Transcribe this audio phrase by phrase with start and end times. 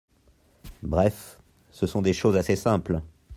[0.81, 1.37] Bref,
[1.69, 3.03] ce sont des choses assez simples.